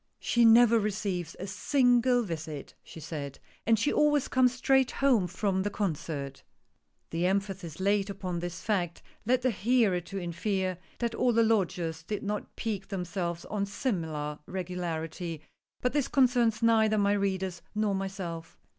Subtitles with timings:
[0.17, 5.61] "She never receives a single visit," she said, "and she always comes straight home from
[5.61, 6.41] the concert.".
[7.11, 12.01] The emphasis laid upon this fact led the hearer to infer that all the lodgers
[12.01, 15.43] did not pique themselves on similar regularity—
[15.83, 18.57] but this concerns neither my readers nor myself.